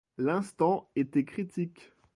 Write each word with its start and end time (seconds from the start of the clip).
L'instant 0.17 0.89
était 0.95 1.25
critique. 1.25 1.91